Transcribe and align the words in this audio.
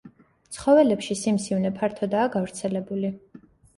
ცხოველებში 0.55 1.17
სიმსივნე 1.19 1.73
ფართოდაა 1.77 2.31
გავრცელებული. 2.37 3.13